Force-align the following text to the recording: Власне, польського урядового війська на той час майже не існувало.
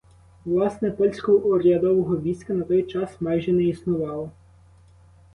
Власне, 0.45 0.91
польського 0.91 1.37
урядового 1.37 2.17
війська 2.17 2.53
на 2.53 2.63
той 2.63 2.83
час 2.83 3.09
майже 3.21 3.51
не 3.53 3.63
існувало. 3.63 4.31